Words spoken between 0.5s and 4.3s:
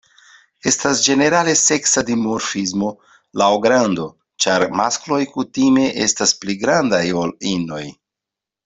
Estas ĝenerale seksa dimorfismo laŭ grando,